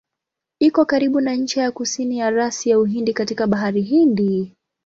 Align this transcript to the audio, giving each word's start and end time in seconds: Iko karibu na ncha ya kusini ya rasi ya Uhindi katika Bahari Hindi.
Iko 0.59 0.81
karibu 0.85 1.21
na 1.21 1.35
ncha 1.35 1.61
ya 1.61 1.71
kusini 1.71 2.17
ya 2.19 2.29
rasi 2.29 2.69
ya 2.69 2.79
Uhindi 2.79 3.13
katika 3.13 3.47
Bahari 3.47 3.81
Hindi. 3.81 4.53